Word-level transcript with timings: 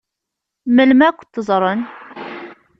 Melmi 0.75 1.03
ad 1.07 1.15
kent-ẓṛen? 1.19 1.81